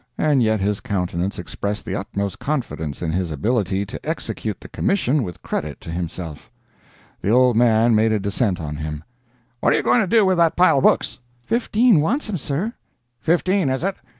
[0.17, 5.21] And yet his countenance expressed the utmost confidence in his ability to execute the commission
[5.21, 6.49] with credit to himself.
[7.21, 9.03] The old man made a descent on him:
[9.59, 12.73] "What are you going to do with that pile of books?" "Fifteen wants 'em, sir."
[13.19, 13.95] "Fifteen, is it?